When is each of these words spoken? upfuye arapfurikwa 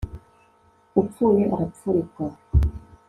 upfuye 0.99 1.43
arapfurikwa 1.53 2.25